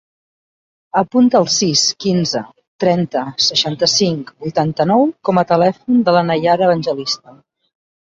[1.01, 2.41] Apunta el sis, quinze,
[2.85, 7.43] trenta, seixanta-cinc, vuitanta-nou com a telèfon de la Naiara Evangelista.